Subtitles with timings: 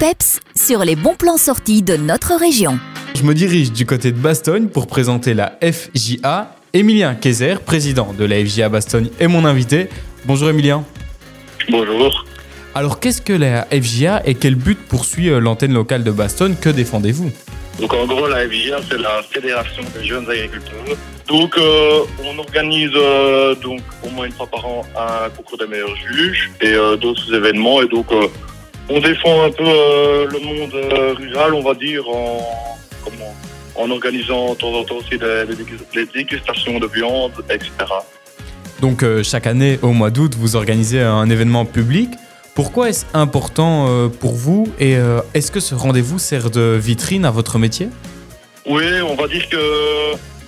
[0.00, 2.78] PEPS sur les bons plans sortis de notre région.
[3.14, 6.56] Je me dirige du côté de Bastogne pour présenter la FJA.
[6.72, 9.90] Emilien Kayser, président de la FJA Bastogne, est mon invité.
[10.24, 10.86] Bonjour Emilien.
[11.68, 12.24] Bonjour.
[12.74, 16.54] Alors qu'est-ce que la FJA et quel but poursuit euh, l'antenne locale de Bastogne?
[16.58, 17.30] Que défendez-vous?
[17.78, 20.96] Donc en gros, la FJA, c'est la Fédération des jeunes agriculteurs.
[21.28, 25.66] Donc euh, on organise euh, donc au moins une fois par an un concours des
[25.66, 27.82] meilleurs juges et euh, d'autres événements.
[27.82, 28.26] Et donc euh,
[28.90, 32.40] on défend un peu euh, le monde euh, rural, on va dire, en,
[33.04, 33.34] comment,
[33.76, 37.70] en organisant de temps en temps aussi des, des dégus- des dégustations de viande, etc.
[38.80, 42.10] Donc euh, chaque année, au mois d'août, vous organisez un événement public.
[42.54, 44.96] Pourquoi est-ce important pour vous et
[45.34, 47.88] est-ce que ce rendez-vous sert de vitrine à votre métier?
[48.66, 49.56] Oui, on va dire que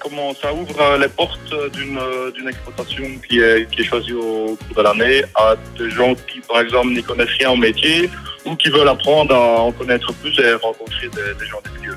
[0.02, 4.12] comment ça ouvre euh, les portes d'une euh, d'une exploitation qui est, qui est choisie
[4.12, 8.10] au cours de l'année à des gens qui, par exemple, n'y connaissent rien au métier
[8.44, 11.96] ou qui veulent apprendre à en connaître plus et rencontrer des, des gens des milieux.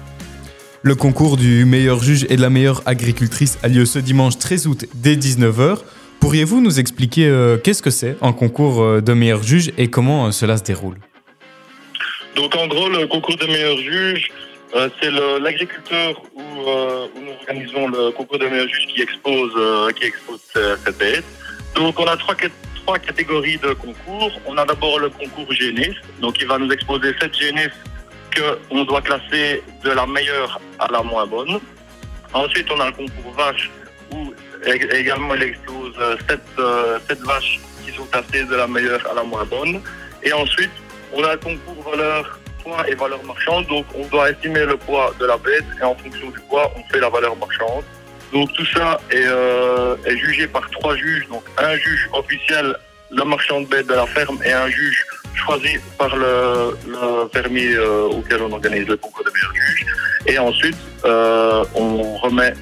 [0.83, 4.67] Le concours du meilleur juge et de la meilleure agricultrice a lieu ce dimanche 13
[4.67, 5.79] août dès 19h.
[6.19, 10.31] Pourriez-vous nous expliquer euh, qu'est-ce que c'est un concours de meilleur juge et comment euh,
[10.31, 10.97] cela se déroule?
[12.35, 14.29] Donc, en gros, le concours des meilleurs juges,
[14.75, 19.51] euh, c'est l'agriculteur où, euh, où nous organisons le concours des meilleurs juges qui expose,
[19.57, 21.23] euh, qui expose cette bête.
[21.75, 22.49] Donc, on a trois, cat-
[22.83, 24.31] trois catégories de concours.
[24.45, 25.95] On a d'abord le concours génisse.
[26.19, 27.77] Donc, il va nous exposer sept génisses
[28.35, 31.59] qu'on doit classer de la meilleure à la moins bonne.
[32.33, 33.69] Ensuite, on a le concours vache
[34.11, 34.33] où
[34.65, 36.41] ég- également il expose euh, sept,
[37.07, 39.81] sept vaches qui sont classées de la meilleure à la moins bonne.
[40.23, 40.71] Et ensuite,
[41.13, 42.39] on a le concours valeur
[42.87, 43.67] et valeur marchande.
[43.67, 46.83] Donc, on doit estimer le poids de la bête et en fonction du poids, on
[46.91, 47.83] fait la valeur marchande.
[48.33, 51.27] Donc, tout ça est, euh, jugé par trois juges.
[51.29, 52.75] Donc, un juge officiel,
[53.11, 57.75] le marchand de bête de la ferme et un juge choisi par le, le fermier
[57.75, 59.85] euh, auquel on organise le concours de meilleurs juges.
[60.27, 62.53] Et ensuite, euh, on remet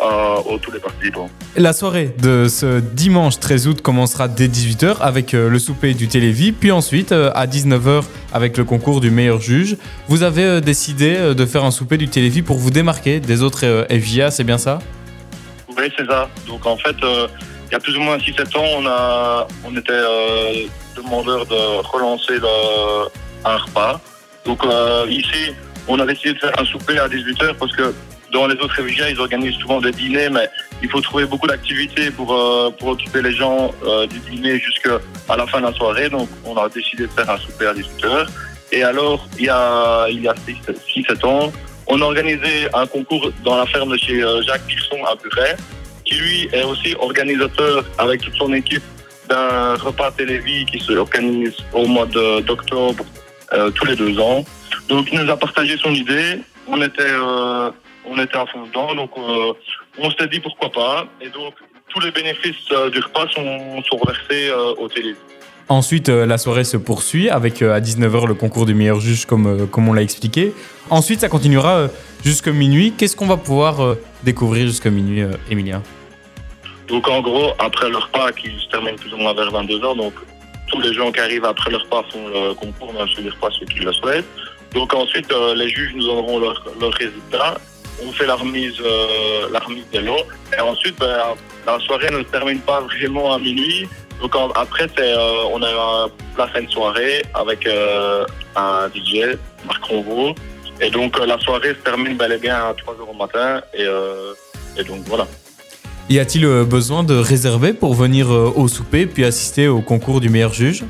[0.00, 1.28] à, aux tous les participants.
[1.56, 6.08] La soirée de ce dimanche 13 août commencera dès 18h avec euh, le souper du
[6.08, 9.76] Télévis, puis ensuite euh, à 19h avec le concours du meilleur juge.
[10.08, 13.42] Vous avez euh, décidé euh, de faire un souper du Télévis pour vous démarquer des
[13.42, 14.78] autres euh, FJA, c'est bien ça?
[15.76, 16.28] Oui, c'est ça.
[16.46, 17.26] Donc en fait, euh,
[17.68, 20.66] il y a plus ou moins 6-7 ans, on, a, on était euh,
[20.96, 23.08] demandeur de relancer le,
[23.44, 24.00] un repas.
[24.44, 25.52] Donc euh, ici,
[25.88, 27.94] on a décidé de faire un souper à 18h parce que
[28.32, 30.48] dans les autres réfugiés, ils organisent souvent des dîners, mais
[30.82, 34.98] il faut trouver beaucoup d'activités pour, euh, pour occuper les gens euh, du dîner jusqu'à
[35.28, 36.08] la fin de la soirée.
[36.08, 38.26] Donc on a décidé de faire un souper à 18h.
[38.72, 41.52] Et alors, il y a, il y a 6-7 ans,
[41.88, 45.56] on a organisé un concours dans la ferme de chez euh, Jacques Pierson à Buret,
[46.04, 48.82] qui lui est aussi organisateur avec toute son équipe
[49.28, 53.04] d'un repas télévis qui se organise au mois d'octobre
[53.52, 54.44] euh, tous les deux ans.
[54.88, 57.12] Donc il nous a partagé son idée, on était,
[58.08, 59.52] on était à fond dedans, donc euh,
[59.98, 61.06] on s'est dit pourquoi pas.
[61.20, 61.54] Et donc
[61.88, 65.16] tous les bénéfices euh, du repas sont, sont versés euh, au télévis.
[65.68, 69.88] Ensuite, la soirée se poursuit avec à 19h le concours du meilleur juge, comme, comme
[69.88, 70.52] on l'a expliqué.
[70.90, 71.88] Ensuite, ça continuera
[72.24, 72.92] jusqu'à minuit.
[72.96, 75.82] Qu'est-ce qu'on va pouvoir découvrir jusqu'à minuit, Emilien
[76.86, 80.12] Donc en gros, après le repas qui se termine plus ou moins vers 22h, donc
[80.68, 83.66] tous les gens qui arrivent après le repas font le concours, bien sûr, pas ceux
[83.66, 84.24] qui le souhaitent.
[84.76, 87.56] Donc ensuite, euh, les juges nous donneront leurs leurs résultats.
[88.02, 90.24] On fait la remise, euh, la remise des lots.
[90.56, 91.16] Et ensuite, ben,
[91.66, 93.88] la soirée ne se termine pas vraiment à minuit.
[94.20, 96.08] Donc en- après, c'est, euh, on a un-
[96.38, 98.24] la fin de soirée avec euh,
[98.54, 99.36] un DJ,
[99.66, 100.34] Marc Ronvaux.
[100.80, 103.62] Et donc la soirée se termine bel et bien à 3h au matin.
[103.74, 103.86] Et,
[104.78, 105.26] et donc voilà.
[106.10, 110.52] Y a-t-il besoin de réserver pour venir au souper puis assister au concours du meilleur
[110.52, 110.84] juge?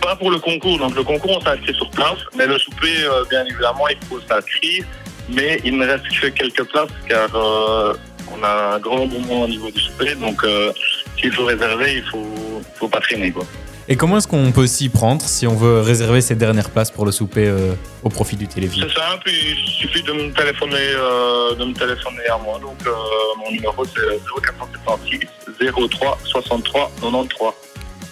[0.00, 0.78] Pas pour le concours.
[0.78, 2.18] Donc le concours, on s'inscrit sur place.
[2.36, 2.94] Mais le souper,
[3.30, 4.84] bien évidemment, il faut s'inscrire.
[5.28, 7.94] Mais il ne reste que quelques places car euh,
[8.32, 10.14] on a un grand moment au niveau du souper.
[10.14, 10.72] Donc euh,
[11.18, 13.30] s'il faut réserver, il faut, faut pas traîner.
[13.30, 13.44] Quoi.
[13.90, 17.06] Et comment est-ce qu'on peut s'y prendre si on veut réserver ces dernières places pour
[17.06, 21.54] le souper euh, au profit du Télévis C'est simple, il suffit de me téléphoner, euh,
[21.54, 22.58] de me téléphoner à moi.
[22.60, 22.90] Donc euh,
[23.42, 25.20] mon numéro c'est 0476
[25.90, 27.52] 03 63 93.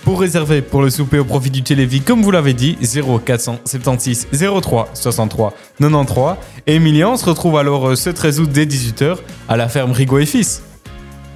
[0.03, 4.29] Pour réserver pour le souper au profit du Télévis, comme vous l'avez dit, 0476
[4.63, 6.37] 03 63 93.
[6.67, 9.19] Et Emilien, on se retrouve alors euh, ce 13 août dès 18h
[9.49, 10.63] à la ferme Rigaud et Fils.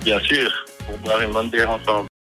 [0.05, 0.51] Bien sûr,
[0.87, 2.10] pour boire une bonne bière ensemble.